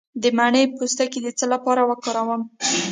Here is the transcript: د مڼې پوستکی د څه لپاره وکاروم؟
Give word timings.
د 0.21 0.23
مڼې 0.37 0.63
پوستکی 0.75 1.19
د 1.23 1.27
څه 1.37 1.45
لپاره 1.53 1.81
وکاروم؟ 1.89 2.41